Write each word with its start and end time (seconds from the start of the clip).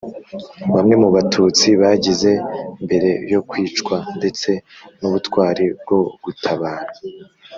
bamwe 0.75 0.95
mu 1.03 1.09
Batutsi 1.15 1.67
bagize 1.81 2.31
mbere 2.85 3.09
yo 3.33 3.39
kwicwa 3.49 3.97
ndetse 4.17 4.49
n 4.99 5.01
ubutwari 5.07 5.65
bwo 5.81 5.99
gutabara 6.23 6.87